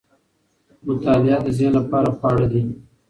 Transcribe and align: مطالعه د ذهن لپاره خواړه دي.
مطالعه 0.87 1.39
د 1.43 1.47
ذهن 1.57 1.71
لپاره 1.79 2.09
خواړه 2.17 2.45
دي. 2.51 2.61